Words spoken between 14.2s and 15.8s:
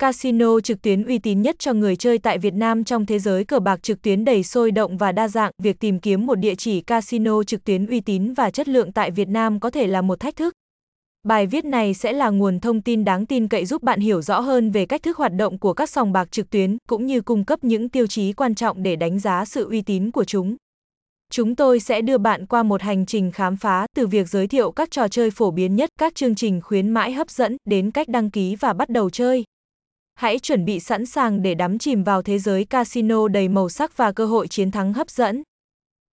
rõ hơn về cách thức hoạt động của